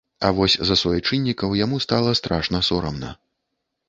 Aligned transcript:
А 0.27 0.29
вось 0.37 0.53
за 0.69 0.77
суайчыннікаў 0.81 1.53
яму 1.59 1.79
стала 1.85 2.15
страшна 2.21 2.63
сорамна. 2.71 3.11